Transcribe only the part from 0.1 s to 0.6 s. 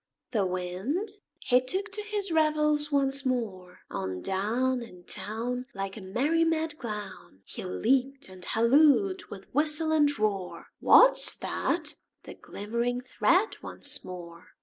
The